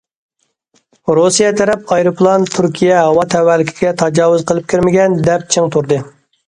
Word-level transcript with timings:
رۇسىيە 1.19 1.51
تەرەپ 1.59 1.93
ئايروپىلان 1.97 2.49
تۈركىيە 2.57 2.97
ھاۋا 3.09 3.29
تەۋەلىكىگە 3.35 3.93
تاجاۋۇز 4.05 4.51
قىلىپ 4.53 4.69
كىرمىگەن، 4.75 5.21
دەپ 5.31 5.49
چىڭ 5.57 5.73
تۇردى. 5.77 6.05